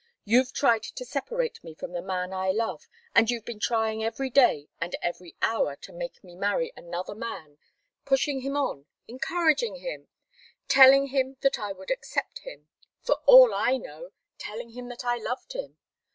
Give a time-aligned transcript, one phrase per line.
[0.25, 4.31] You've tried to separate me from the man I love, and you've been trying every
[4.31, 7.59] day and every hour to make me marry another man
[8.03, 10.07] pushing him on, encouraging him,
[10.67, 12.67] telling him that I would accept him
[13.03, 14.09] for all I know,
[14.39, 15.77] telling him that I loved him.